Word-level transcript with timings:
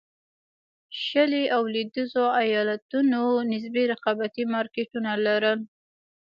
شلي 1.05 1.43
او 1.55 1.63
لوېدیځو 1.73 2.25
ایالتونو 2.41 3.21
نسبي 3.51 3.83
رقابتي 3.93 4.43
مارکېټونه 4.53 5.11
لرل. 5.25 5.59